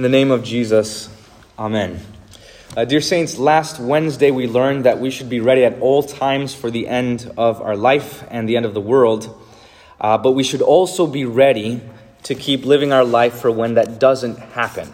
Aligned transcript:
In 0.00 0.02
the 0.02 0.08
name 0.08 0.30
of 0.30 0.42
Jesus, 0.42 1.10
Amen. 1.58 2.00
Uh, 2.74 2.86
dear 2.86 3.02
Saints, 3.02 3.36
last 3.36 3.78
Wednesday 3.78 4.30
we 4.30 4.46
learned 4.46 4.86
that 4.86 4.98
we 4.98 5.10
should 5.10 5.28
be 5.28 5.40
ready 5.40 5.62
at 5.62 5.78
all 5.80 6.02
times 6.02 6.54
for 6.54 6.70
the 6.70 6.88
end 6.88 7.30
of 7.36 7.60
our 7.60 7.76
life 7.76 8.24
and 8.30 8.48
the 8.48 8.56
end 8.56 8.64
of 8.64 8.72
the 8.72 8.80
world, 8.80 9.38
uh, 10.00 10.16
but 10.16 10.32
we 10.32 10.42
should 10.42 10.62
also 10.62 11.06
be 11.06 11.26
ready 11.26 11.82
to 12.22 12.34
keep 12.34 12.64
living 12.64 12.94
our 12.94 13.04
life 13.04 13.34
for 13.34 13.50
when 13.50 13.74
that 13.74 14.00
doesn't 14.00 14.38
happen. 14.38 14.90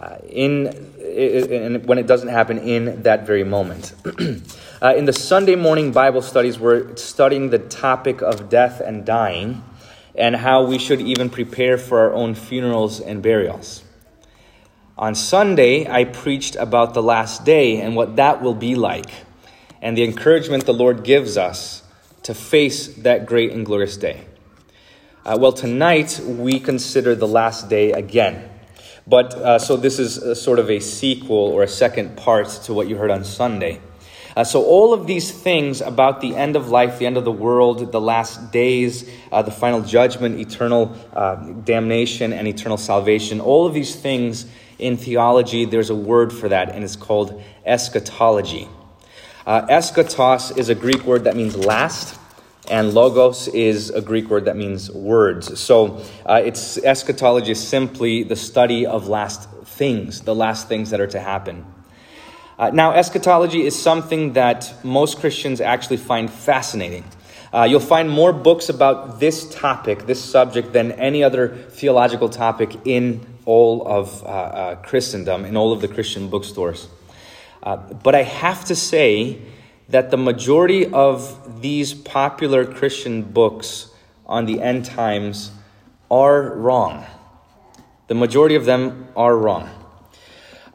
Uh, 0.00 0.16
in, 0.28 0.66
in, 0.98 1.86
when 1.86 1.98
it 1.98 2.08
doesn't 2.08 2.30
happen 2.30 2.58
in 2.58 3.04
that 3.04 3.24
very 3.24 3.44
moment. 3.44 3.94
uh, 4.82 4.92
in 4.96 5.04
the 5.04 5.12
Sunday 5.12 5.54
morning 5.54 5.92
Bible 5.92 6.20
studies, 6.20 6.58
we're 6.58 6.96
studying 6.96 7.50
the 7.50 7.60
topic 7.60 8.22
of 8.22 8.48
death 8.48 8.80
and 8.80 9.06
dying 9.06 9.62
and 10.16 10.34
how 10.34 10.64
we 10.64 10.78
should 10.78 11.00
even 11.00 11.30
prepare 11.30 11.78
for 11.78 12.00
our 12.00 12.12
own 12.12 12.34
funerals 12.34 12.98
and 12.98 13.22
burials. 13.22 13.83
On 14.96 15.16
Sunday, 15.16 15.90
I 15.90 16.04
preached 16.04 16.54
about 16.54 16.94
the 16.94 17.02
last 17.02 17.44
day 17.44 17.80
and 17.80 17.96
what 17.96 18.14
that 18.14 18.42
will 18.42 18.54
be 18.54 18.76
like, 18.76 19.10
and 19.82 19.98
the 19.98 20.04
encouragement 20.04 20.66
the 20.66 20.74
Lord 20.74 21.02
gives 21.02 21.36
us 21.36 21.82
to 22.22 22.32
face 22.32 22.86
that 22.98 23.26
great 23.26 23.50
and 23.50 23.66
glorious 23.66 23.96
day. 23.96 24.24
Uh, 25.26 25.36
well, 25.40 25.52
tonight 25.52 26.20
we 26.24 26.60
consider 26.60 27.16
the 27.16 27.26
last 27.26 27.68
day 27.68 27.90
again. 27.90 28.48
But 29.04 29.34
uh, 29.34 29.58
so 29.58 29.76
this 29.76 29.98
is 29.98 30.18
a, 30.18 30.36
sort 30.36 30.60
of 30.60 30.70
a 30.70 30.78
sequel 30.78 31.36
or 31.36 31.64
a 31.64 31.68
second 31.68 32.16
part 32.16 32.48
to 32.64 32.72
what 32.72 32.86
you 32.86 32.96
heard 32.96 33.10
on 33.10 33.24
Sunday. 33.24 33.80
Uh, 34.36 34.44
so, 34.44 34.64
all 34.64 34.92
of 34.92 35.06
these 35.06 35.30
things 35.30 35.80
about 35.80 36.20
the 36.20 36.34
end 36.34 36.56
of 36.56 36.68
life, 36.68 36.98
the 36.98 37.06
end 37.06 37.16
of 37.16 37.24
the 37.24 37.32
world, 37.32 37.92
the 37.92 38.00
last 38.00 38.50
days, 38.52 39.08
uh, 39.30 39.42
the 39.42 39.50
final 39.50 39.80
judgment, 39.80 40.40
eternal 40.40 40.96
uh, 41.12 41.36
damnation, 41.64 42.32
and 42.32 42.48
eternal 42.48 42.76
salvation, 42.76 43.40
all 43.40 43.66
of 43.66 43.74
these 43.74 43.94
things 43.94 44.46
in 44.78 44.96
theology, 44.96 45.64
there's 45.64 45.90
a 45.90 45.94
word 45.94 46.32
for 46.32 46.48
that, 46.48 46.70
and 46.70 46.84
it's 46.84 46.96
called 46.96 47.42
eschatology. 47.64 48.68
Uh, 49.46 49.66
eschatos 49.66 50.56
is 50.56 50.68
a 50.68 50.74
Greek 50.74 51.04
word 51.04 51.24
that 51.24 51.36
means 51.36 51.56
last, 51.56 52.18
and 52.70 52.94
logos 52.94 53.48
is 53.48 53.90
a 53.90 54.00
Greek 54.00 54.30
word 54.30 54.46
that 54.46 54.56
means 54.56 54.90
words. 54.90 55.60
So 55.60 56.02
uh, 56.24 56.40
it's 56.44 56.78
eschatology 56.78 57.52
is 57.52 57.66
simply 57.66 58.22
the 58.22 58.36
study 58.36 58.86
of 58.86 59.06
last 59.08 59.50
things, 59.64 60.22
the 60.22 60.34
last 60.34 60.68
things 60.68 60.90
that 60.90 61.00
are 61.00 61.06
to 61.08 61.20
happen. 61.20 61.66
Uh, 62.58 62.70
now, 62.70 62.92
eschatology 62.92 63.66
is 63.66 63.80
something 63.80 64.34
that 64.34 64.72
most 64.84 65.18
Christians 65.18 65.60
actually 65.60 65.96
find 65.96 66.30
fascinating. 66.30 67.04
Uh, 67.52 67.64
you'll 67.64 67.80
find 67.80 68.08
more 68.08 68.32
books 68.32 68.68
about 68.68 69.20
this 69.20 69.52
topic, 69.54 70.06
this 70.06 70.22
subject, 70.22 70.72
than 70.72 70.92
any 70.92 71.22
other 71.22 71.48
theological 71.48 72.28
topic 72.28 72.76
in 72.84 73.26
all 73.44 73.86
of 73.86 74.22
uh, 74.22 74.26
uh, 74.26 74.74
Christendom, 74.76 75.44
in 75.44 75.56
all 75.56 75.72
of 75.72 75.80
the 75.80 75.88
Christian 75.88 76.28
bookstores. 76.28 76.88
Uh, 77.62 77.76
but 77.76 78.14
I 78.14 78.22
have 78.22 78.64
to 78.66 78.76
say 78.76 79.38
that 79.88 80.10
the 80.10 80.16
majority 80.16 80.86
of 80.86 81.62
these 81.62 81.94
popular 81.94 82.64
Christian 82.64 83.22
books 83.22 83.90
on 84.26 84.46
the 84.46 84.60
end 84.60 84.84
times 84.84 85.50
are 86.10 86.54
wrong. 86.56 87.04
The 88.06 88.14
majority 88.14 88.54
of 88.54 88.64
them 88.64 89.08
are 89.16 89.36
wrong. 89.36 89.70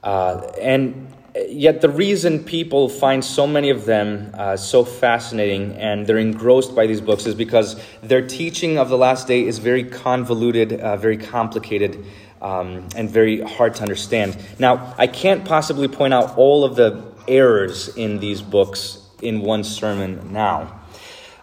Uh, 0.03 0.51
and 0.59 1.13
yet, 1.47 1.81
the 1.81 1.89
reason 1.89 2.43
people 2.43 2.89
find 2.89 3.23
so 3.23 3.45
many 3.45 3.69
of 3.69 3.85
them 3.85 4.31
uh, 4.33 4.57
so 4.57 4.83
fascinating 4.83 5.73
and 5.73 6.07
they're 6.07 6.17
engrossed 6.17 6.75
by 6.75 6.87
these 6.87 7.01
books 7.01 7.25
is 7.25 7.35
because 7.35 7.81
their 8.01 8.25
teaching 8.25 8.77
of 8.77 8.89
the 8.89 8.97
last 8.97 9.27
day 9.27 9.45
is 9.45 9.59
very 9.59 9.83
convoluted, 9.83 10.73
uh, 10.73 10.97
very 10.97 11.17
complicated, 11.17 12.03
um, 12.41 12.87
and 12.95 13.09
very 13.09 13.41
hard 13.41 13.75
to 13.75 13.81
understand. 13.81 14.37
Now, 14.59 14.95
I 14.97 15.07
can't 15.07 15.45
possibly 15.45 15.87
point 15.87 16.13
out 16.13 16.37
all 16.37 16.63
of 16.63 16.75
the 16.75 17.03
errors 17.27 17.95
in 17.95 18.19
these 18.19 18.41
books 18.41 19.01
in 19.21 19.41
one 19.41 19.63
sermon 19.63 20.31
now. 20.31 20.79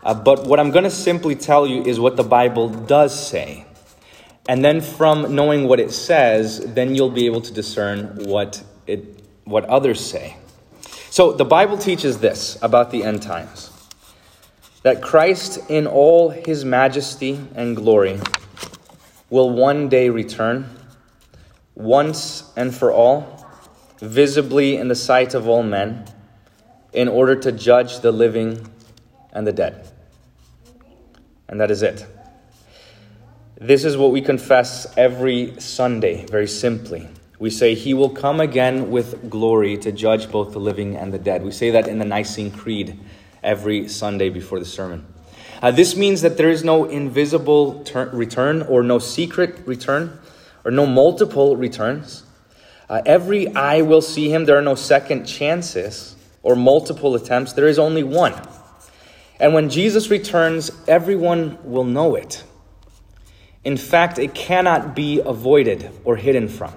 Uh, 0.03 0.15
but 0.15 0.47
what 0.47 0.61
I'm 0.61 0.71
going 0.71 0.85
to 0.85 0.91
simply 0.91 1.35
tell 1.35 1.67
you 1.67 1.83
is 1.83 1.99
what 1.99 2.17
the 2.17 2.25
Bible 2.25 2.69
does 2.69 3.29
say. 3.29 3.67
And 4.49 4.65
then 4.65 4.81
from 4.81 5.35
knowing 5.35 5.67
what 5.67 5.81
it 5.81 5.91
says, 5.91 6.61
then 6.75 6.95
you'll 6.95 7.11
be 7.11 7.27
able 7.27 7.41
to 7.41 7.53
discern 7.53 8.25
what, 8.27 8.63
it, 8.87 9.25
what 9.45 9.65
others 9.65 9.99
say. 10.01 10.37
So 11.11 11.33
the 11.33 11.45
Bible 11.45 11.77
teaches 11.79 12.19
this 12.19 12.57
about 12.63 12.91
the 12.91 13.03
end 13.03 13.23
times 13.23 13.73
that 14.83 15.03
Christ, 15.03 15.59
in 15.69 15.89
all 15.89 16.29
his 16.29 16.65
majesty 16.65 17.41
and 17.57 17.75
glory, 17.75 18.21
will 19.31 19.51
one 19.51 19.89
day 19.89 20.11
return 20.11 20.71
once 21.77 22.51
and 22.57 22.75
for 22.75 22.91
all, 22.91 23.47
visibly 24.01 24.77
in 24.77 24.89
the 24.89 24.95
sight 24.95 25.35
of 25.35 25.47
all 25.47 25.63
men, 25.63 26.05
in 26.93 27.07
order 27.07 27.37
to 27.37 27.53
judge 27.53 28.01
the 28.01 28.11
living 28.11 28.69
and 29.33 29.47
the 29.47 29.53
dead. 29.53 29.89
And 31.49 31.61
that 31.61 31.71
is 31.71 31.83
it. 31.83 32.05
This 33.61 33.85
is 33.85 33.97
what 33.97 34.11
we 34.11 34.21
confess 34.21 34.87
every 34.97 35.59
Sunday, 35.61 36.27
very 36.27 36.49
simply. 36.49 37.09
We 37.39 37.51
say, 37.51 37.75
He 37.75 37.95
will 37.95 38.11
come 38.11 38.41
again 38.41 38.91
with 38.91 39.31
glory 39.31 39.77
to 39.79 39.93
judge 39.93 40.31
both 40.31 40.53
the 40.53 40.59
living 40.59 40.97
and 40.97 41.13
the 41.13 41.19
dead. 41.19 41.43
We 41.43 41.53
say 41.53 41.71
that 41.71 41.87
in 41.87 41.99
the 41.99 42.05
Nicene 42.05 42.51
Creed 42.51 42.99
every 43.43 43.89
Sunday 43.89 44.31
before 44.31 44.59
the 44.59 44.65
sermon. 44.65 45.07
Uh, 45.63 45.71
this 45.71 45.97
means 45.97 46.23
that 46.23 46.37
there 46.37 46.51
is 46.51 46.65
no 46.65 46.85
invisible 46.85 47.83
ter- 47.85 48.11
return 48.11 48.63
or 48.63 48.83
no 48.83 48.99
secret 48.99 49.67
return 49.67 50.19
or 50.67 50.73
no 50.73 50.85
multiple 50.85 51.57
returns. 51.57 52.25
Uh, 52.91 53.01
every 53.07 53.55
eye 53.55 53.83
will 53.83 54.03
see 54.03 54.29
him. 54.29 54.47
There 54.47 54.59
are 54.59 54.63
no 54.63 54.75
second 54.75 55.25
chances 55.25 56.17
or 56.43 56.57
multiple 56.57 57.15
attempts. 57.15 57.53
There 57.53 57.69
is 57.69 57.79
only 57.79 58.03
one. 58.03 58.35
And 59.39 59.55
when 59.55 59.71
Jesus 59.71 60.11
returns, 60.11 60.73
everyone 60.89 61.59
will 61.63 61.85
know 61.85 62.17
it. 62.17 62.43
In 63.63 63.77
fact, 63.77 64.19
it 64.19 64.35
cannot 64.35 64.97
be 64.97 65.21
avoided 65.21 65.89
or 66.05 66.17
hidden 66.17 66.49
from. 66.49 66.73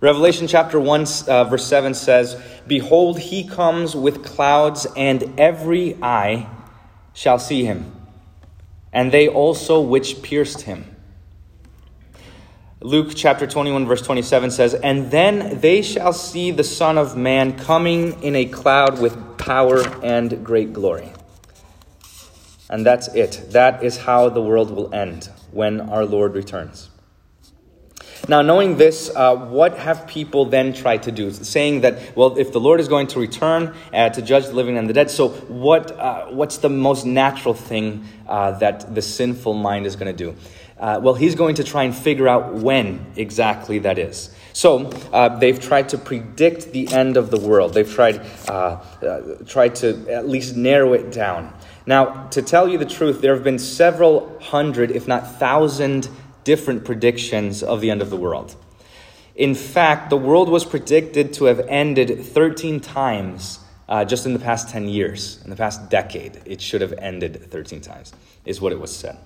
Revelation 0.00 0.48
chapter 0.48 0.80
1, 0.80 1.06
uh, 1.28 1.44
verse 1.44 1.66
7 1.66 1.94
says, 1.94 2.40
Behold, 2.66 3.20
he 3.20 3.46
comes 3.46 3.94
with 3.94 4.24
clouds, 4.24 4.88
and 4.96 5.38
every 5.38 5.96
eye 6.02 6.48
shall 7.12 7.38
see 7.38 7.64
him, 7.64 7.92
and 8.92 9.12
they 9.12 9.28
also 9.28 9.80
which 9.80 10.20
pierced 10.20 10.62
him. 10.62 10.93
Luke 12.84 13.12
chapter 13.14 13.46
21, 13.46 13.86
verse 13.86 14.02
27 14.02 14.50
says, 14.50 14.74
And 14.74 15.10
then 15.10 15.58
they 15.60 15.80
shall 15.80 16.12
see 16.12 16.50
the 16.50 16.62
Son 16.62 16.98
of 16.98 17.16
Man 17.16 17.58
coming 17.58 18.22
in 18.22 18.36
a 18.36 18.44
cloud 18.44 19.00
with 19.00 19.38
power 19.38 19.80
and 20.04 20.44
great 20.44 20.74
glory. 20.74 21.10
And 22.68 22.84
that's 22.84 23.08
it. 23.14 23.42
That 23.52 23.82
is 23.82 23.96
how 23.96 24.28
the 24.28 24.42
world 24.42 24.70
will 24.70 24.94
end 24.94 25.30
when 25.50 25.80
our 25.80 26.04
Lord 26.04 26.34
returns. 26.34 26.90
Now, 28.28 28.42
knowing 28.42 28.76
this, 28.76 29.10
uh, 29.14 29.34
what 29.34 29.78
have 29.78 30.06
people 30.06 30.44
then 30.44 30.74
tried 30.74 31.04
to 31.04 31.12
do? 31.12 31.30
Saying 31.30 31.82
that, 31.82 32.14
well, 32.14 32.38
if 32.38 32.52
the 32.52 32.60
Lord 32.60 32.80
is 32.80 32.88
going 32.88 33.06
to 33.08 33.18
return 33.18 33.74
uh, 33.94 34.10
to 34.10 34.20
judge 34.20 34.44
the 34.46 34.52
living 34.52 34.76
and 34.76 34.90
the 34.90 34.92
dead, 34.92 35.10
so 35.10 35.28
what, 35.28 35.90
uh, 35.92 36.26
what's 36.26 36.58
the 36.58 36.70
most 36.70 37.06
natural 37.06 37.54
thing 37.54 38.06
uh, 38.28 38.52
that 38.58 38.94
the 38.94 39.02
sinful 39.02 39.54
mind 39.54 39.86
is 39.86 39.96
going 39.96 40.14
to 40.14 40.24
do? 40.24 40.36
Uh, 40.78 41.00
well, 41.02 41.14
he's 41.14 41.34
going 41.34 41.54
to 41.56 41.64
try 41.64 41.84
and 41.84 41.94
figure 41.94 42.26
out 42.26 42.54
when 42.54 43.04
exactly 43.16 43.78
that 43.80 43.98
is. 43.98 44.34
So 44.52 44.86
uh, 45.12 45.38
they've 45.38 45.58
tried 45.58 45.88
to 45.90 45.98
predict 45.98 46.72
the 46.72 46.92
end 46.92 47.16
of 47.16 47.30
the 47.30 47.38
world. 47.38 47.74
They've 47.74 47.90
tried 47.90 48.20
uh, 48.48 48.82
uh, 49.02 49.44
tried 49.46 49.76
to 49.76 50.08
at 50.08 50.28
least 50.28 50.56
narrow 50.56 50.92
it 50.92 51.12
down. 51.12 51.52
Now, 51.86 52.28
to 52.28 52.42
tell 52.42 52.68
you 52.68 52.78
the 52.78 52.86
truth, 52.86 53.20
there 53.20 53.34
have 53.34 53.44
been 53.44 53.58
several 53.58 54.38
hundred, 54.40 54.90
if 54.90 55.06
not 55.06 55.38
thousand, 55.38 56.08
different 56.44 56.84
predictions 56.84 57.62
of 57.62 57.80
the 57.80 57.90
end 57.90 58.02
of 58.02 58.10
the 58.10 58.16
world. 58.16 58.54
In 59.34 59.54
fact, 59.54 60.10
the 60.10 60.16
world 60.16 60.48
was 60.48 60.64
predicted 60.64 61.32
to 61.34 61.46
have 61.46 61.60
ended 61.68 62.24
13 62.24 62.80
times 62.80 63.58
uh, 63.88 64.04
just 64.04 64.26
in 64.26 64.32
the 64.32 64.38
past 64.38 64.68
10 64.68 64.88
years. 64.88 65.40
In 65.42 65.50
the 65.50 65.56
past 65.56 65.90
decade, 65.90 66.40
it 66.44 66.60
should 66.60 66.80
have 66.80 66.92
ended 66.98 67.50
13 67.50 67.80
times, 67.80 68.12
is 68.44 68.60
what 68.60 68.72
it 68.72 68.80
was 68.80 68.94
said. 68.94 69.18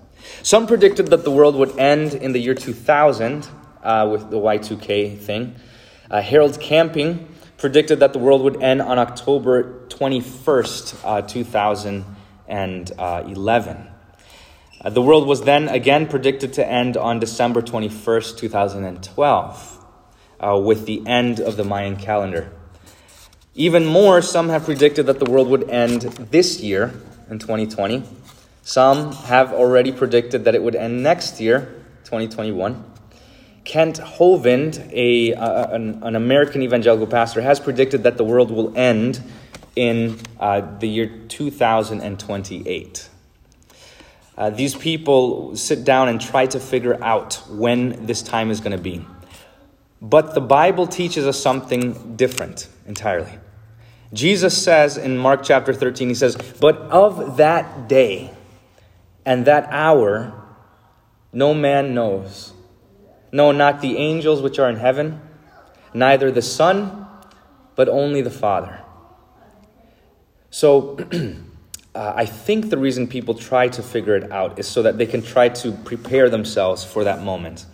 Some 0.43 0.67
predicted 0.67 1.09
that 1.09 1.25
the 1.25 1.31
world 1.31 1.57
would 1.57 1.79
end 1.79 2.15
in 2.15 2.33
the 2.33 2.39
year 2.39 2.55
2000 2.55 3.47
uh, 3.83 4.09
with 4.11 4.31
the 4.31 4.39
Y2K 4.39 5.19
thing. 5.19 5.57
Uh, 6.11 6.23
Harold 6.23 6.59
Camping 6.61 7.29
predicted 7.59 8.01
that 8.01 8.13
the 8.13 8.19
world 8.19 8.43
would 8.43 8.63
end 8.63 8.81
on 8.81 8.99
October 8.99 9.87
21st, 9.89 11.01
uh, 11.05 11.23
2011. 11.23 13.89
Uh, 14.81 14.91
the 14.91 15.03
world 15.03 15.27
was 15.27 15.43
then 15.43 15.69
again 15.69 16.07
predicted 16.07 16.53
to 16.53 16.65
end 16.67 16.97
on 16.97 17.19
December 17.19 17.61
21st, 17.61 18.39
2012, 18.39 19.85
uh, 20.41 20.57
with 20.57 20.87
the 20.87 21.05
end 21.07 21.41
of 21.41 21.57
the 21.57 21.65
Mayan 21.65 21.97
calendar. 21.97 22.53
Even 23.55 23.85
more, 23.85 24.23
some 24.23 24.49
have 24.51 24.65
predicted 24.65 25.07
that 25.07 25.19
the 25.19 25.25
world 25.25 25.49
would 25.49 25.69
end 25.69 26.03
this 26.03 26.61
year 26.61 26.95
in 27.29 27.41
2020 27.41 28.05
some 28.69 29.13
have 29.13 29.55
already 29.55 29.93
predicted 29.93 30.45
that 30.45 30.55
it 30.55 30.63
would 30.63 30.77
end 30.77 31.03
next 31.03 31.41
year, 31.41 31.75
2021. 32.05 32.85
Kent 33.65 33.97
Hovind, 33.97 34.93
a, 34.93 35.33
uh, 35.33 35.75
an, 35.75 36.03
an, 36.03 36.15
American 36.15 36.61
evangelical 36.61 37.07
pastor, 37.07 37.41
has 37.41 37.59
predicted 37.59 38.03
that 38.03 38.19
the 38.19 38.25
world 38.25 38.51
will 38.51 38.77
end 38.77 39.23
in 39.75 40.19
uh, 40.39 40.61
the 40.81 40.87
year 40.87 41.07
2028. 41.29 43.09
Uh, 44.37 44.51
these 44.51 44.75
people 44.75 45.57
sit 45.57 45.83
down 45.83 46.11
and 46.11 46.21
try 46.21 46.45
to 46.45 46.61
figure 46.61 47.03
out 47.03 47.43
when 47.49 48.05
this 48.05 48.21
time 48.21 48.51
is 48.51 48.61
going 48.61 48.77
to 48.77 48.83
be. 48.83 49.03
But 50.03 50.35
the 50.35 50.43
Bible 50.43 50.87
teaches 50.87 51.27
us 51.27 51.41
something 51.41 52.17
different 52.17 52.69
entirely. 52.87 53.39
Jesus 54.13 54.63
says 54.63 54.99
in 54.99 55.17
Mark 55.17 55.43
chapter 55.43 55.73
13, 55.73 56.11
he 56.11 56.15
says, 56.15 56.37
But 56.61 56.77
of 56.91 57.39
that 57.39 57.89
day 57.89 58.35
and 59.29 59.45
that 59.45 59.69
hour, 59.71 60.33
no 61.35 61.53
man 61.53 61.93
knows. 61.93 62.55
No, 63.31 63.53
not 63.53 63.83
the 63.83 63.99
angels 63.99 64.41
which 64.41 64.59
are 64.59 64.71
in 64.71 64.77
heaven, 64.77 65.21
neither 65.93 66.31
the 66.31 66.41
Son, 66.41 67.07
but 67.77 67.91
only 67.91 68.23
the 68.23 68.31
Father. 68.31 68.81
So, 70.49 70.97
uh, 71.95 72.13
I 72.17 72.25
think 72.25 72.71
the 72.71 72.79
reason 72.79 73.07
people 73.07 73.35
try 73.35 73.69
to 73.69 73.83
figure 73.83 74.17
it 74.17 74.33
out 74.33 74.59
is 74.59 74.67
so 74.67 74.81
that 74.81 74.97
they 74.97 75.05
can 75.05 75.21
try 75.21 75.51
to 75.51 75.73
prepare 75.73 76.31
themselves 76.31 76.83
for 76.83 77.05
that 77.05 77.23
moment. 77.23 77.67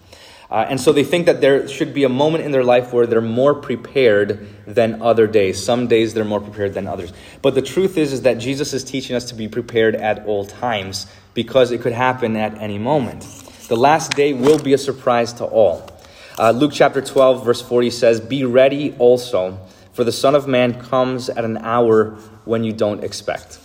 Uh, 0.55 0.65
and 0.69 0.81
so 0.81 0.93
they 0.93 1.03
think 1.03 1.27
that 1.27 1.41
there 1.41 1.67
should 1.67 1.93
be 1.93 2.05
a 2.05 2.09
moment 2.09 2.45
in 2.45 2.53
their 2.53 2.63
life 2.63 2.93
where 2.93 3.09
they're 3.09 3.21
more 3.21 3.57
prepared 3.57 4.47
than 4.69 5.03
other 5.03 5.27
days. 5.27 5.61
Some 5.61 5.89
days 5.89 6.15
they're 6.15 6.25
more 6.25 6.41
prepared 6.41 6.75
than 6.75 6.87
others. 6.87 7.13
But 7.43 7.57
the 7.57 7.61
truth 7.61 7.99
is, 7.99 8.13
is 8.13 8.23
that 8.23 8.35
Jesus 8.35 8.73
is 8.73 8.85
teaching 8.85 9.17
us 9.17 9.25
to 9.31 9.35
be 9.35 9.49
prepared 9.49 9.97
at 9.97 10.25
all 10.27 10.47
times 10.47 11.09
because 11.35 11.73
it 11.73 11.81
could 11.81 11.93
happen 11.93 12.37
at 12.37 12.57
any 12.63 12.79
moment. 12.79 13.23
The 13.67 13.77
last 13.77 14.13
day 14.13 14.33
will 14.33 14.63
be 14.63 14.73
a 14.75 14.79
surprise 14.79 15.33
to 15.35 15.45
all. 15.45 15.91
Uh, 16.39 16.53
Luke 16.53 16.71
chapter 16.73 17.01
12, 17.01 17.45
verse 17.45 17.61
40 17.61 17.91
says, 17.91 18.21
Be 18.21 18.45
ready 18.45 18.95
also, 19.01 19.59
for 19.93 20.05
the 20.05 20.13
Son 20.13 20.37
of 20.37 20.47
Man 20.47 20.81
comes 20.81 21.29
at 21.29 21.45
an 21.45 21.59
hour 21.59 22.11
when 22.45 22.63
you 22.63 22.73
don't 22.73 23.03
expect. 23.03 23.59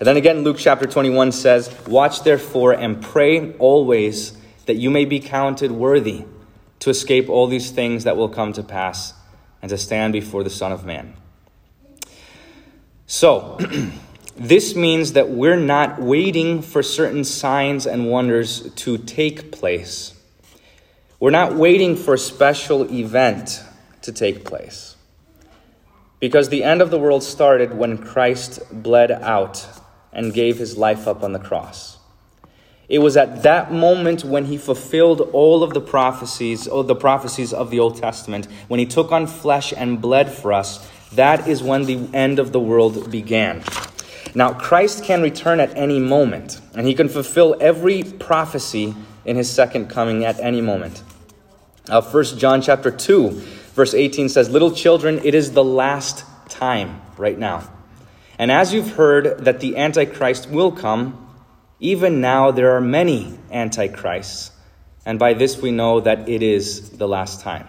And 0.00 0.06
then 0.08 0.16
again, 0.16 0.42
Luke 0.42 0.56
chapter 0.58 0.86
21 0.86 1.30
says, 1.30 1.72
Watch 1.86 2.24
therefore 2.24 2.72
and 2.72 3.00
pray 3.00 3.52
always 3.58 4.36
that 4.66 4.76
you 4.76 4.90
may 4.90 5.04
be 5.04 5.20
counted 5.20 5.72
worthy 5.72 6.24
to 6.80 6.90
escape 6.90 7.28
all 7.28 7.46
these 7.46 7.70
things 7.70 8.04
that 8.04 8.16
will 8.16 8.28
come 8.28 8.52
to 8.52 8.62
pass 8.62 9.14
and 9.62 9.70
to 9.70 9.78
stand 9.78 10.12
before 10.12 10.44
the 10.44 10.50
Son 10.50 10.72
of 10.72 10.84
Man. 10.84 11.14
So, 13.06 13.58
this 14.36 14.74
means 14.74 15.12
that 15.12 15.30
we're 15.30 15.56
not 15.56 16.00
waiting 16.00 16.62
for 16.62 16.82
certain 16.82 17.24
signs 17.24 17.86
and 17.86 18.10
wonders 18.10 18.72
to 18.74 18.98
take 18.98 19.52
place. 19.52 20.14
We're 21.20 21.30
not 21.30 21.54
waiting 21.54 21.96
for 21.96 22.14
a 22.14 22.18
special 22.18 22.90
event 22.92 23.62
to 24.02 24.12
take 24.12 24.44
place. 24.44 24.96
Because 26.20 26.48
the 26.48 26.64
end 26.64 26.82
of 26.82 26.90
the 26.90 26.98
world 26.98 27.22
started 27.22 27.74
when 27.74 27.98
Christ 27.98 28.60
bled 28.70 29.10
out 29.10 29.66
and 30.12 30.32
gave 30.32 30.58
his 30.58 30.76
life 30.76 31.08
up 31.08 31.22
on 31.22 31.32
the 31.32 31.38
cross. 31.38 31.98
It 32.88 32.98
was 32.98 33.16
at 33.16 33.42
that 33.42 33.72
moment 33.72 34.24
when 34.24 34.44
he 34.44 34.58
fulfilled 34.58 35.22
all 35.32 35.62
of 35.62 35.72
the 35.72 35.80
prophecies, 35.80 36.68
or 36.68 36.84
the 36.84 36.94
prophecies 36.94 37.52
of 37.52 37.70
the 37.70 37.80
Old 37.80 37.96
Testament, 37.96 38.46
when 38.68 38.78
he 38.78 38.86
took 38.86 39.10
on 39.10 39.26
flesh 39.26 39.72
and 39.74 40.00
bled 40.00 40.30
for 40.30 40.52
us, 40.52 40.86
that 41.12 41.48
is 41.48 41.62
when 41.62 41.84
the 41.84 42.08
end 42.12 42.38
of 42.38 42.52
the 42.52 42.60
world 42.60 43.10
began. 43.10 43.62
Now, 44.34 44.52
Christ 44.52 45.04
can 45.04 45.22
return 45.22 45.60
at 45.60 45.76
any 45.76 45.98
moment, 45.98 46.60
and 46.74 46.86
he 46.86 46.94
can 46.94 47.08
fulfill 47.08 47.56
every 47.60 48.02
prophecy 48.02 48.94
in 49.24 49.36
his 49.36 49.48
second 49.48 49.88
coming 49.88 50.24
at 50.24 50.38
any 50.40 50.60
moment. 50.60 51.02
Uh, 51.88 52.02
1 52.02 52.24
John 52.38 52.60
chapter 52.60 52.90
2, 52.90 53.30
verse 53.74 53.94
18 53.94 54.28
says, 54.28 54.50
Little 54.50 54.72
children, 54.72 55.20
it 55.24 55.34
is 55.34 55.52
the 55.52 55.64
last 55.64 56.24
time 56.48 57.00
right 57.16 57.38
now. 57.38 57.70
And 58.38 58.50
as 58.50 58.74
you've 58.74 58.96
heard 58.96 59.44
that 59.44 59.60
the 59.60 59.76
Antichrist 59.76 60.50
will 60.50 60.72
come, 60.72 61.23
even 61.84 62.22
now, 62.22 62.50
there 62.50 62.74
are 62.74 62.80
many 62.80 63.38
antichrists, 63.50 64.52
and 65.04 65.18
by 65.18 65.34
this 65.34 65.58
we 65.58 65.70
know 65.70 66.00
that 66.00 66.30
it 66.30 66.42
is 66.42 66.88
the 66.96 67.06
last 67.06 67.42
time. 67.42 67.68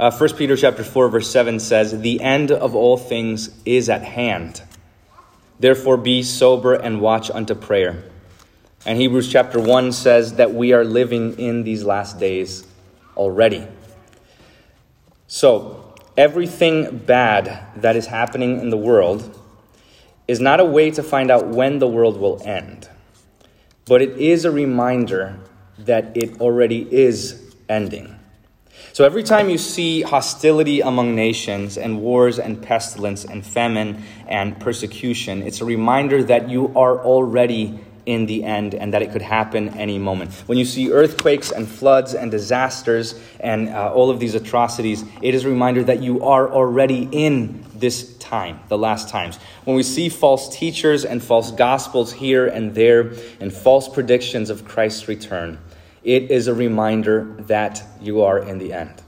Uh, 0.00 0.10
1 0.10 0.34
Peter 0.34 0.56
chapter 0.56 0.82
4, 0.82 1.08
verse 1.08 1.30
7 1.30 1.60
says, 1.60 2.00
The 2.00 2.20
end 2.20 2.50
of 2.50 2.74
all 2.74 2.96
things 2.96 3.50
is 3.64 3.88
at 3.88 4.02
hand. 4.02 4.60
Therefore 5.60 5.96
be 5.96 6.24
sober 6.24 6.74
and 6.74 7.00
watch 7.00 7.30
unto 7.30 7.54
prayer. 7.54 8.02
And 8.84 8.98
Hebrews 8.98 9.30
chapter 9.30 9.60
1 9.60 9.92
says 9.92 10.34
that 10.34 10.52
we 10.52 10.72
are 10.72 10.84
living 10.84 11.38
in 11.38 11.62
these 11.62 11.84
last 11.84 12.18
days 12.18 12.66
already. 13.16 13.68
So, 15.28 15.94
everything 16.16 16.98
bad 16.98 17.68
that 17.76 17.94
is 17.94 18.06
happening 18.06 18.58
in 18.58 18.70
the 18.70 18.76
world 18.76 19.40
is 20.26 20.40
not 20.40 20.58
a 20.58 20.64
way 20.64 20.90
to 20.90 21.04
find 21.04 21.30
out 21.30 21.46
when 21.46 21.78
the 21.78 21.86
world 21.86 22.18
will 22.18 22.42
end 22.44 22.88
but 23.86 24.02
it 24.02 24.16
is 24.18 24.44
a 24.44 24.50
reminder 24.50 25.38
that 25.78 26.16
it 26.16 26.40
already 26.40 26.86
is 26.92 27.54
ending. 27.68 28.12
So 28.92 29.04
every 29.04 29.22
time 29.22 29.48
you 29.48 29.58
see 29.58 30.02
hostility 30.02 30.80
among 30.80 31.14
nations 31.14 31.76
and 31.76 32.00
wars 32.00 32.38
and 32.38 32.62
pestilence 32.62 33.24
and 33.24 33.44
famine 33.44 34.02
and 34.26 34.58
persecution, 34.58 35.42
it's 35.42 35.60
a 35.60 35.64
reminder 35.64 36.22
that 36.24 36.48
you 36.48 36.68
are 36.76 36.98
already 37.04 37.78
in 38.06 38.26
the 38.26 38.44
end 38.44 38.74
and 38.74 38.94
that 38.94 39.02
it 39.02 39.10
could 39.12 39.22
happen 39.22 39.68
any 39.70 39.98
moment. 39.98 40.32
When 40.46 40.56
you 40.56 40.64
see 40.64 40.90
earthquakes 40.90 41.50
and 41.50 41.68
floods 41.68 42.14
and 42.14 42.30
disasters 42.30 43.20
and 43.40 43.68
uh, 43.68 43.92
all 43.92 44.10
of 44.10 44.20
these 44.20 44.34
atrocities, 44.34 45.04
it 45.20 45.34
is 45.34 45.44
a 45.44 45.48
reminder 45.48 45.82
that 45.84 46.00
you 46.02 46.24
are 46.24 46.48
already 46.50 47.08
in 47.10 47.64
this 47.74 48.16
time, 48.18 48.60
the 48.68 48.78
last 48.78 49.08
times. 49.08 49.38
When 49.64 49.76
we 49.76 49.82
see 49.82 50.08
false 50.08 50.56
teachers 50.56 51.04
and 51.04 51.22
false 51.22 51.50
gospels 51.50 52.12
here 52.12 52.46
and 52.46 52.74
there 52.74 53.12
and 53.40 53.52
false 53.52 53.88
predictions 53.88 54.50
of 54.50 54.64
Christ's 54.64 55.08
return, 55.08 55.58
it 56.04 56.30
is 56.30 56.46
a 56.46 56.54
reminder 56.54 57.24
that 57.40 57.82
you 58.00 58.22
are 58.22 58.38
in 58.38 58.58
the 58.58 58.72
end. 58.72 59.02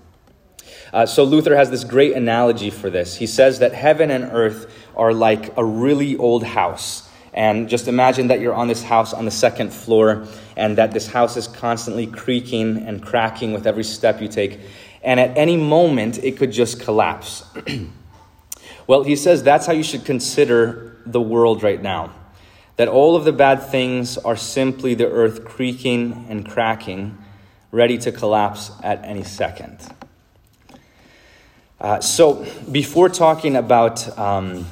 Uh, 0.92 1.06
so 1.06 1.22
Luther 1.22 1.54
has 1.54 1.70
this 1.70 1.84
great 1.84 2.14
analogy 2.14 2.70
for 2.70 2.90
this. 2.90 3.16
He 3.16 3.26
says 3.26 3.60
that 3.60 3.72
heaven 3.72 4.10
and 4.10 4.24
earth 4.24 4.72
are 4.96 5.12
like 5.12 5.56
a 5.56 5.64
really 5.64 6.16
old 6.16 6.42
house 6.42 7.07
and 7.32 7.68
just 7.68 7.88
imagine 7.88 8.28
that 8.28 8.40
you're 8.40 8.54
on 8.54 8.68
this 8.68 8.82
house 8.82 9.12
on 9.12 9.24
the 9.24 9.30
second 9.30 9.72
floor, 9.72 10.26
and 10.56 10.78
that 10.78 10.92
this 10.92 11.06
house 11.08 11.36
is 11.36 11.46
constantly 11.46 12.06
creaking 12.06 12.78
and 12.78 13.02
cracking 13.02 13.52
with 13.52 13.66
every 13.66 13.84
step 13.84 14.20
you 14.20 14.28
take. 14.28 14.60
And 15.02 15.20
at 15.20 15.36
any 15.36 15.56
moment, 15.56 16.18
it 16.18 16.36
could 16.36 16.52
just 16.52 16.80
collapse. 16.80 17.44
well, 18.86 19.04
he 19.04 19.16
says 19.16 19.42
that's 19.42 19.66
how 19.66 19.72
you 19.72 19.82
should 19.82 20.04
consider 20.04 20.96
the 21.06 21.20
world 21.20 21.62
right 21.62 21.80
now. 21.80 22.12
That 22.76 22.88
all 22.88 23.16
of 23.16 23.24
the 23.24 23.32
bad 23.32 23.62
things 23.62 24.18
are 24.18 24.36
simply 24.36 24.94
the 24.94 25.08
earth 25.08 25.44
creaking 25.44 26.26
and 26.28 26.48
cracking, 26.48 27.18
ready 27.72 27.98
to 27.98 28.12
collapse 28.12 28.70
at 28.82 29.04
any 29.04 29.24
second. 29.24 29.78
Uh, 31.80 32.00
so, 32.00 32.44
before 32.70 33.08
talking 33.08 33.54
about 33.54 34.18
um, 34.18 34.66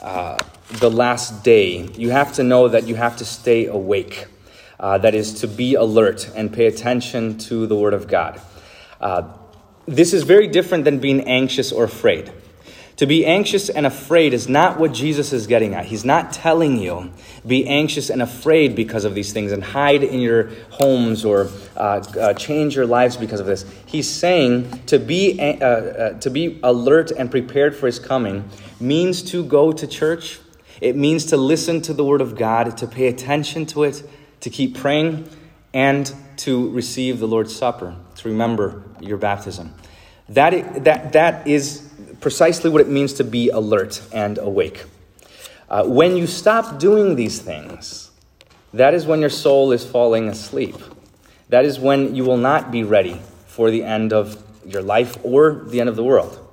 uh, 0.00 0.38
the 0.70 0.90
last 0.90 1.42
day, 1.42 1.88
you 1.96 2.10
have 2.10 2.34
to 2.34 2.42
know 2.42 2.68
that 2.68 2.86
you 2.86 2.94
have 2.94 3.16
to 3.16 3.24
stay 3.24 3.66
awake. 3.66 4.26
Uh, 4.78 4.98
that 4.98 5.14
is, 5.14 5.40
to 5.40 5.48
be 5.48 5.74
alert 5.74 6.30
and 6.36 6.52
pay 6.52 6.66
attention 6.66 7.36
to 7.36 7.66
the 7.66 7.74
Word 7.74 7.94
of 7.94 8.06
God. 8.06 8.40
Uh, 9.00 9.22
this 9.86 10.12
is 10.12 10.22
very 10.22 10.46
different 10.46 10.84
than 10.84 10.98
being 10.98 11.22
anxious 11.22 11.72
or 11.72 11.84
afraid. 11.84 12.30
To 12.98 13.06
be 13.06 13.24
anxious 13.24 13.68
and 13.68 13.86
afraid 13.86 14.34
is 14.34 14.48
not 14.48 14.78
what 14.78 14.92
Jesus 14.92 15.32
is 15.32 15.46
getting 15.46 15.74
at. 15.74 15.86
He's 15.86 16.04
not 16.04 16.32
telling 16.32 16.78
you 16.78 17.12
be 17.46 17.66
anxious 17.66 18.10
and 18.10 18.20
afraid 18.20 18.74
because 18.74 19.04
of 19.04 19.14
these 19.14 19.32
things 19.32 19.52
and 19.52 19.62
hide 19.62 20.02
in 20.02 20.20
your 20.20 20.50
homes 20.70 21.24
or 21.24 21.48
uh, 21.76 22.02
uh, 22.20 22.34
change 22.34 22.74
your 22.74 22.86
lives 22.86 23.16
because 23.16 23.38
of 23.38 23.46
this. 23.46 23.64
He's 23.86 24.10
saying 24.10 24.82
to 24.86 24.98
be 24.98 25.38
uh, 25.40 25.64
uh 25.64 26.18
to 26.18 26.28
be 26.28 26.58
alert 26.64 27.12
and 27.12 27.30
prepared 27.30 27.76
for 27.76 27.86
His 27.86 28.00
coming 28.00 28.48
means 28.80 29.22
to 29.30 29.44
go 29.44 29.72
to 29.72 29.86
church 29.86 30.40
it 30.80 30.96
means 30.96 31.26
to 31.26 31.36
listen 31.36 31.80
to 31.82 31.92
the 31.92 32.04
Word 32.04 32.20
of 32.20 32.36
God, 32.36 32.76
to 32.78 32.86
pay 32.86 33.08
attention 33.08 33.66
to 33.66 33.84
it, 33.84 34.02
to 34.40 34.50
keep 34.50 34.76
praying, 34.76 35.28
and 35.74 36.12
to 36.38 36.70
receive 36.70 37.18
the 37.18 37.26
Lord's 37.26 37.54
Supper, 37.54 37.96
to 38.16 38.28
remember 38.28 38.82
your 39.00 39.18
baptism. 39.18 39.74
That, 40.28 40.84
that, 40.84 41.12
that 41.12 41.46
is 41.46 41.88
precisely 42.20 42.70
what 42.70 42.80
it 42.80 42.88
means 42.88 43.14
to 43.14 43.24
be 43.24 43.48
alert 43.48 44.02
and 44.12 44.38
awake. 44.38 44.84
Uh, 45.68 45.84
when 45.84 46.16
you 46.16 46.26
stop 46.26 46.78
doing 46.78 47.16
these 47.16 47.40
things, 47.40 48.10
that 48.72 48.94
is 48.94 49.06
when 49.06 49.20
your 49.20 49.30
soul 49.30 49.72
is 49.72 49.84
falling 49.84 50.28
asleep. 50.28 50.76
That 51.48 51.64
is 51.64 51.78
when 51.78 52.14
you 52.14 52.24
will 52.24 52.36
not 52.36 52.70
be 52.70 52.84
ready 52.84 53.20
for 53.46 53.70
the 53.70 53.82
end 53.82 54.12
of 54.12 54.42
your 54.66 54.82
life 54.82 55.16
or 55.22 55.64
the 55.66 55.80
end 55.80 55.88
of 55.88 55.96
the 55.96 56.04
world. 56.04 56.47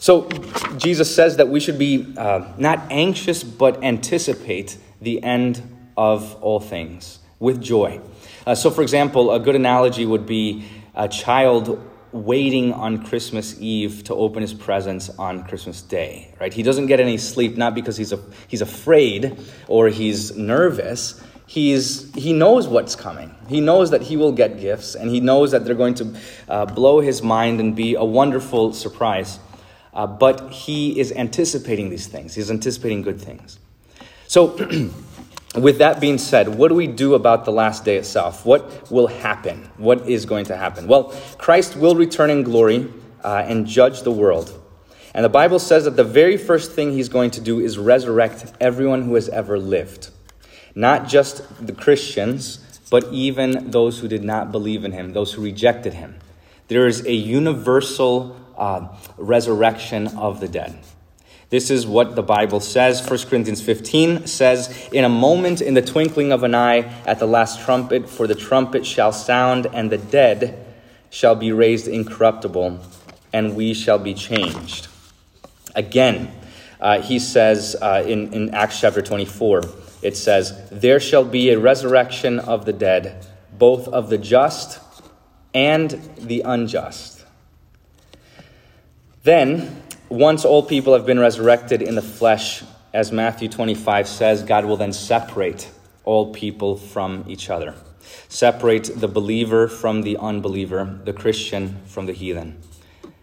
So 0.00 0.30
Jesus 0.78 1.14
says 1.14 1.36
that 1.36 1.50
we 1.50 1.60
should 1.60 1.78
be 1.78 2.14
uh, 2.16 2.52
not 2.56 2.90
anxious, 2.90 3.44
but 3.44 3.84
anticipate 3.84 4.78
the 5.02 5.22
end 5.22 5.62
of 5.94 6.42
all 6.42 6.58
things 6.58 7.18
with 7.38 7.60
joy. 7.60 8.00
Uh, 8.46 8.54
so, 8.54 8.70
for 8.70 8.80
example, 8.80 9.30
a 9.30 9.38
good 9.38 9.54
analogy 9.54 10.06
would 10.06 10.24
be 10.24 10.64
a 10.94 11.06
child 11.06 11.86
waiting 12.12 12.72
on 12.72 13.04
Christmas 13.04 13.60
Eve 13.60 14.02
to 14.04 14.14
open 14.14 14.40
his 14.40 14.54
presents 14.54 15.10
on 15.10 15.44
Christmas 15.44 15.82
Day, 15.82 16.34
right? 16.40 16.52
He 16.52 16.62
doesn't 16.62 16.86
get 16.86 16.98
any 16.98 17.18
sleep 17.18 17.58
not 17.58 17.74
because 17.74 17.98
he's 17.98 18.12
a, 18.12 18.20
he's 18.48 18.62
afraid 18.62 19.38
or 19.68 19.88
he's 19.88 20.34
nervous. 20.34 21.22
He's, 21.46 22.12
he 22.14 22.32
knows 22.32 22.66
what's 22.66 22.96
coming. 22.96 23.34
He 23.48 23.60
knows 23.60 23.90
that 23.90 24.00
he 24.00 24.16
will 24.16 24.32
get 24.32 24.60
gifts, 24.60 24.94
and 24.94 25.10
he 25.10 25.20
knows 25.20 25.50
that 25.50 25.66
they're 25.66 25.74
going 25.74 25.94
to 25.96 26.16
uh, 26.48 26.64
blow 26.64 27.00
his 27.00 27.22
mind 27.22 27.60
and 27.60 27.76
be 27.76 27.96
a 27.96 28.04
wonderful 28.04 28.72
surprise. 28.72 29.38
Uh, 29.92 30.06
but 30.06 30.50
he 30.50 30.98
is 30.98 31.12
anticipating 31.12 31.90
these 31.90 32.06
things. 32.06 32.34
He's 32.34 32.50
anticipating 32.50 33.02
good 33.02 33.20
things. 33.20 33.58
So, 34.28 34.56
with 35.56 35.78
that 35.78 36.00
being 36.00 36.18
said, 36.18 36.48
what 36.48 36.68
do 36.68 36.74
we 36.74 36.86
do 36.86 37.14
about 37.14 37.44
the 37.44 37.50
last 37.50 37.84
day 37.84 37.96
itself? 37.96 38.46
What 38.46 38.90
will 38.90 39.08
happen? 39.08 39.68
What 39.76 40.08
is 40.08 40.26
going 40.26 40.44
to 40.46 40.56
happen? 40.56 40.86
Well, 40.86 41.14
Christ 41.38 41.76
will 41.76 41.96
return 41.96 42.30
in 42.30 42.44
glory 42.44 42.88
uh, 43.24 43.42
and 43.46 43.66
judge 43.66 44.02
the 44.02 44.12
world. 44.12 44.56
And 45.12 45.24
the 45.24 45.30
Bible 45.30 45.58
says 45.58 45.84
that 45.84 45.96
the 45.96 46.04
very 46.04 46.36
first 46.36 46.72
thing 46.72 46.92
he's 46.92 47.08
going 47.08 47.32
to 47.32 47.40
do 47.40 47.58
is 47.58 47.76
resurrect 47.76 48.52
everyone 48.60 49.02
who 49.02 49.14
has 49.14 49.28
ever 49.28 49.58
lived. 49.58 50.10
Not 50.74 51.08
just 51.08 51.42
the 51.64 51.72
Christians, 51.72 52.58
but 52.90 53.04
even 53.12 53.70
those 53.70 53.98
who 53.98 54.08
did 54.08 54.22
not 54.22 54.52
believe 54.52 54.84
in 54.84 54.92
him, 54.92 55.12
those 55.12 55.32
who 55.32 55.42
rejected 55.42 55.94
him. 55.94 56.16
There 56.68 56.86
is 56.86 57.04
a 57.06 57.12
universal 57.12 58.36
uh, 58.60 58.86
resurrection 59.16 60.06
of 60.18 60.38
the 60.38 60.46
dead. 60.46 60.78
This 61.48 61.68
is 61.68 61.84
what 61.84 62.14
the 62.14 62.22
Bible 62.22 62.60
says. 62.60 63.00
1 63.08 63.18
Corinthians 63.28 63.60
15 63.60 64.28
says, 64.28 64.88
In 64.92 65.04
a 65.04 65.08
moment, 65.08 65.60
in 65.60 65.74
the 65.74 65.82
twinkling 65.82 66.30
of 66.30 66.44
an 66.44 66.54
eye, 66.54 66.82
at 67.04 67.18
the 67.18 67.26
last 67.26 67.60
trumpet, 67.60 68.08
for 68.08 68.28
the 68.28 68.36
trumpet 68.36 68.86
shall 68.86 69.10
sound, 69.10 69.66
and 69.66 69.90
the 69.90 69.98
dead 69.98 70.64
shall 71.10 71.34
be 71.34 71.50
raised 71.50 71.88
incorruptible, 71.88 72.78
and 73.32 73.56
we 73.56 73.74
shall 73.74 73.98
be 73.98 74.14
changed. 74.14 74.86
Again, 75.74 76.30
uh, 76.80 77.02
he 77.02 77.18
says 77.18 77.74
uh, 77.82 78.04
in, 78.06 78.32
in 78.32 78.54
Acts 78.54 78.80
chapter 78.80 79.02
24, 79.02 79.62
it 80.02 80.16
says, 80.16 80.68
There 80.70 81.00
shall 81.00 81.24
be 81.24 81.50
a 81.50 81.58
resurrection 81.58 82.38
of 82.38 82.64
the 82.64 82.72
dead, 82.72 83.26
both 83.58 83.88
of 83.88 84.08
the 84.08 84.18
just 84.18 84.80
and 85.52 85.90
the 86.16 86.42
unjust. 86.42 87.19
Then, 89.22 89.82
once 90.08 90.44
all 90.44 90.62
people 90.62 90.94
have 90.94 91.04
been 91.04 91.18
resurrected 91.18 91.82
in 91.82 91.94
the 91.94 92.02
flesh, 92.02 92.62
as 92.92 93.12
Matthew 93.12 93.48
25 93.48 94.08
says, 94.08 94.42
God 94.42 94.64
will 94.64 94.76
then 94.76 94.92
separate 94.92 95.70
all 96.04 96.32
people 96.32 96.76
from 96.76 97.24
each 97.28 97.50
other. 97.50 97.74
Separate 98.28 98.90
the 98.98 99.08
believer 99.08 99.68
from 99.68 100.02
the 100.02 100.16
unbeliever, 100.16 101.00
the 101.04 101.12
Christian 101.12 101.76
from 101.86 102.06
the 102.06 102.12
heathen. 102.12 102.58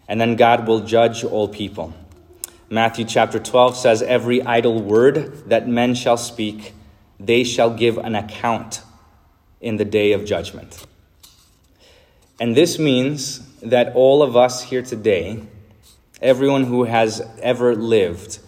And 0.08 0.22
then 0.22 0.36
God 0.36 0.68
will 0.68 0.82
judge 0.82 1.24
all 1.24 1.48
people. 1.48 1.94
Matthew 2.70 3.06
chapter 3.06 3.39
12 3.39 3.75
says, 3.75 4.01
Every 4.01 4.44
idle 4.44 4.82
word 4.82 5.50
that 5.50 5.68
men 5.68 5.96
shall 5.96 6.18
speak, 6.18 6.74
they 7.20 7.44
shall 7.44 7.75
give 7.75 7.98
an 7.98 8.13
account 8.13 8.82
in 9.60 9.77
the 9.77 9.86
day 9.86 10.12
of 10.12 10.25
judgment. 10.25 10.86
And 12.39 12.56
this 12.56 12.77
means 12.77 13.39
that 13.62 13.96
all 13.96 14.22
of 14.22 14.38
us 14.38 14.63
here 14.63 14.84
today, 14.84 15.44
Everyone 16.21 16.63
who 16.63 16.86
has 16.86 17.21
ever 17.41 17.75
lived 17.75 18.39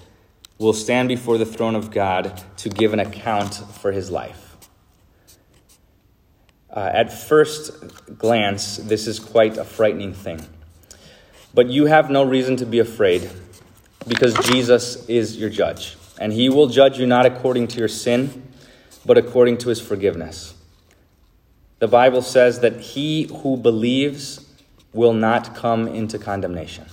will 0.58 0.74
stand 0.74 1.08
before 1.08 1.38
the 1.38 1.46
throne 1.46 1.76
of 1.76 1.92
God 1.92 2.42
to 2.58 2.70
give 2.70 2.94
an 2.94 3.00
account 3.00 3.54
for 3.54 3.92
his 3.92 4.10
life. 4.10 4.58
Uh, 6.70 6.90
at 6.94 7.12
first 7.12 8.18
glance, 8.18 8.78
this 8.78 9.08
is 9.08 9.20
quite 9.20 9.58
a 9.58 9.64
frightening 9.64 10.14
thing. 10.14 10.46
But 11.54 11.68
you 11.68 11.86
have 11.86 12.10
no 12.10 12.24
reason 12.24 12.58
to 12.58 12.66
be 12.66 12.80
afraid 12.80 13.30
because 14.08 14.34
Jesus 14.48 15.08
is 15.08 15.38
your 15.38 15.50
judge. 15.50 15.96
And 16.20 16.34
he 16.34 16.50
will 16.50 16.68
judge 16.68 17.00
you 17.00 17.06
not 17.06 17.26
according 17.26 17.68
to 17.70 17.80
your 17.80 17.88
sin, 17.88 18.52
but 19.06 19.18
according 19.18 19.58
to 19.60 19.70
his 19.70 19.80
forgiveness. 19.80 20.54
The 21.80 21.88
Bible 21.88 22.22
says 22.22 22.60
that 22.60 22.80
he 22.80 23.24
who 23.42 23.58
believes 23.58 24.46
will 24.92 25.14
not 25.14 25.56
come 25.56 25.88
into 25.88 26.20
condemnation. 26.20 26.86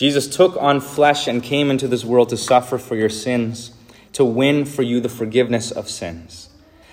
Jesus 0.00 0.34
took 0.34 0.56
on 0.56 0.80
flesh 0.80 1.26
and 1.26 1.42
came 1.42 1.70
into 1.70 1.86
this 1.86 2.06
world 2.06 2.30
to 2.30 2.36
suffer 2.38 2.78
for 2.78 2.96
your 2.96 3.10
sins, 3.10 3.72
to 4.14 4.24
win 4.24 4.64
for 4.64 4.82
you 4.82 4.98
the 4.98 5.10
forgiveness 5.10 5.70
of 5.70 5.90
sins. 5.90 6.48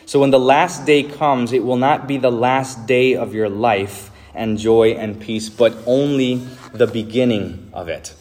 So 0.06 0.20
when 0.20 0.32
the 0.32 0.42
last 0.42 0.86
day 0.86 1.04
comes, 1.04 1.54
it 1.54 1.64
will 1.64 1.78
not 1.78 2.06
be 2.06 2.18
the 2.18 2.30
last 2.30 2.86
day 2.86 3.16
of 3.16 3.34
your 3.34 3.48
life 3.48 4.12
and 4.36 4.58
joy 4.58 4.92
and 4.92 5.22
peace, 5.22 5.48
but 5.48 5.74
only 5.86 6.46
the 6.74 6.86
beginning 6.86 7.70
of 7.72 7.88
it. 7.88 8.14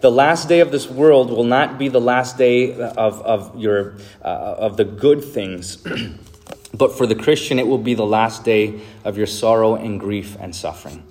The 0.00 0.10
last 0.10 0.48
day 0.48 0.60
of 0.60 0.72
this 0.72 0.88
world 0.88 1.28
will 1.28 1.44
not 1.44 1.76
be 1.76 1.88
the 1.88 2.00
last 2.00 2.38
day 2.38 2.72
of, 2.72 3.20
of, 3.20 3.60
your, 3.60 3.96
uh, 4.24 4.54
of 4.56 4.78
the 4.78 4.84
good 4.86 5.22
things, 5.22 5.76
but 6.72 6.96
for 6.96 7.06
the 7.06 7.14
Christian, 7.14 7.58
it 7.58 7.66
will 7.66 7.76
be 7.76 7.92
the 7.92 8.06
last 8.06 8.42
day 8.42 8.80
of 9.04 9.18
your 9.18 9.26
sorrow 9.26 9.74
and 9.74 10.00
grief 10.00 10.34
and 10.40 10.56
suffering. 10.56 11.02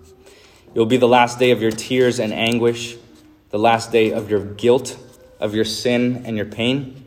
It 0.73 0.79
will 0.79 0.87
be 0.87 0.97
the 0.97 1.07
last 1.07 1.37
day 1.37 1.51
of 1.51 1.61
your 1.61 1.69
tears 1.69 2.17
and 2.17 2.33
anguish 2.33 2.97
the 3.49 3.59
last 3.59 3.91
day 3.91 4.11
of 4.11 4.29
your 4.29 4.43
guilt, 4.43 4.97
of 5.39 5.55
your 5.55 5.65
sin 5.65 6.23
and 6.25 6.37
your 6.37 6.45
pain, 6.45 7.05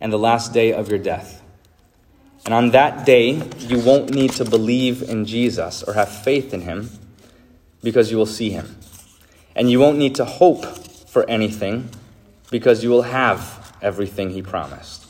and 0.00 0.12
the 0.12 0.18
last 0.18 0.52
day 0.52 0.72
of 0.72 0.88
your 0.88 0.98
death. 0.98 1.42
And 2.44 2.54
on 2.54 2.70
that 2.70 3.04
day, 3.04 3.42
you 3.58 3.78
won't 3.80 4.10
need 4.10 4.32
to 4.32 4.44
believe 4.44 5.02
in 5.02 5.26
Jesus 5.26 5.82
or 5.82 5.94
have 5.94 6.08
faith 6.08 6.54
in 6.54 6.62
him 6.62 6.90
because 7.82 8.10
you 8.10 8.16
will 8.16 8.26
see 8.26 8.50
him. 8.50 8.76
And 9.54 9.70
you 9.70 9.78
won't 9.78 9.98
need 9.98 10.14
to 10.16 10.24
hope 10.24 10.64
for 10.64 11.28
anything 11.28 11.90
because 12.50 12.82
you 12.82 12.90
will 12.90 13.02
have 13.02 13.74
everything 13.82 14.30
he 14.30 14.42
promised. 14.42 15.06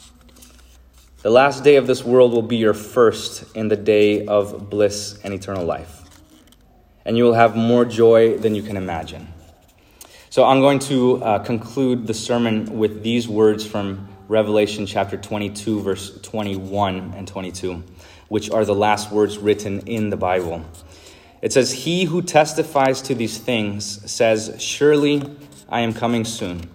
The 1.22 1.30
last 1.30 1.62
day 1.62 1.76
of 1.76 1.86
this 1.86 2.02
world 2.02 2.32
will 2.32 2.42
be 2.42 2.56
your 2.56 2.74
first 2.74 3.44
in 3.54 3.68
the 3.68 3.76
day 3.76 4.26
of 4.26 4.70
bliss 4.70 5.20
and 5.22 5.34
eternal 5.34 5.64
life. 5.64 6.02
And 7.04 7.16
you 7.16 7.24
will 7.24 7.34
have 7.34 7.54
more 7.54 7.84
joy 7.84 8.38
than 8.38 8.54
you 8.54 8.62
can 8.62 8.76
imagine. 8.76 9.28
So 10.30 10.44
I'm 10.44 10.60
going 10.60 10.78
to 10.78 11.24
uh, 11.24 11.38
conclude 11.40 12.06
the 12.06 12.14
sermon 12.14 12.78
with 12.78 13.02
these 13.02 13.26
words 13.26 13.66
from 13.66 14.06
Revelation 14.28 14.86
chapter 14.86 15.16
22, 15.16 15.80
verse 15.80 16.20
21 16.20 17.14
and 17.16 17.26
22, 17.26 17.82
which 18.28 18.48
are 18.48 18.64
the 18.64 18.74
last 18.74 19.10
words 19.10 19.38
written 19.38 19.80
in 19.88 20.10
the 20.10 20.16
Bible. 20.16 20.64
It 21.42 21.52
says, 21.52 21.72
He 21.72 22.04
who 22.04 22.22
testifies 22.22 23.02
to 23.02 23.14
these 23.16 23.38
things 23.38 24.08
says, 24.08 24.54
Surely 24.60 25.36
I 25.68 25.80
am 25.80 25.92
coming 25.92 26.24
soon. 26.24 26.70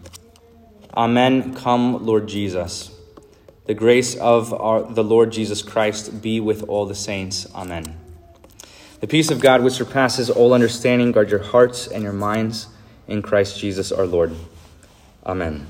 Amen. 0.94 1.56
Come, 1.56 2.06
Lord 2.06 2.28
Jesus. 2.28 2.92
The 3.68 3.74
grace 3.74 4.18
of 4.18 4.54
our, 4.54 4.84
the 4.84 5.04
Lord 5.04 5.32
Jesus 5.32 5.62
Christ 5.62 6.22
be 6.22 6.42
with 6.42 6.64
all 6.64 6.86
the 6.86 6.94
saints. 6.94 7.48
Amen. 7.56 7.86
The 9.00 9.08
peace 9.08 9.32
of 9.32 9.40
God, 9.40 9.64
which 9.64 9.76
surpasses 9.76 10.30
all 10.30 10.54
understanding, 10.54 11.14
guard 11.14 11.30
your 11.30 11.42
hearts 11.42 11.88
and 11.88 12.04
your 12.04 12.12
minds 12.12 12.68
in 13.08 13.22
Christ 13.22 13.60
Jesus 13.60 13.92
our 13.92 14.06
Lord. 14.06 14.36
Amen. 15.26 15.66